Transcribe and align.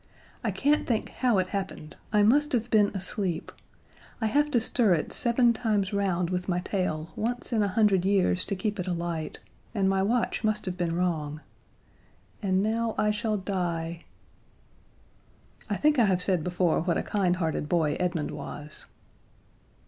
I 0.43 0.49
can't 0.49 0.87
think 0.87 1.09
how 1.09 1.37
it 1.37 1.49
happened; 1.49 1.95
I 2.11 2.23
must 2.23 2.53
have 2.53 2.71
been 2.71 2.89
asleep. 2.95 3.51
I 4.19 4.25
have 4.25 4.49
to 4.49 4.59
stir 4.59 4.95
it 4.95 5.13
seven 5.13 5.53
times 5.53 5.93
round 5.93 6.31
with 6.31 6.49
my 6.49 6.57
tail 6.61 7.11
once 7.15 7.53
in 7.53 7.61
a 7.61 7.67
hundred 7.67 8.03
years 8.03 8.43
to 8.45 8.55
keep 8.55 8.79
it 8.79 8.87
alight, 8.87 9.37
and 9.75 9.87
my 9.87 10.01
watch 10.01 10.43
must 10.43 10.65
have 10.65 10.75
been 10.75 10.95
wrong. 10.95 11.41
And 12.41 12.63
now 12.63 12.95
I 12.97 13.11
shall 13.11 13.37
die." 13.37 14.05
I 15.69 15.75
think 15.77 15.99
I 15.99 16.05
have 16.05 16.23
said 16.23 16.43
before 16.43 16.81
what 16.81 16.97
a 16.97 17.03
kindhearted 17.03 17.69
boy 17.69 17.95
Edmund 17.99 18.31
was. 18.31 18.87